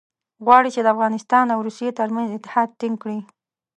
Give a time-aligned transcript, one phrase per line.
[0.45, 3.19] غواړي چې د افغانستان او روسیې ترمنځ اتحاد ټینګ کړي.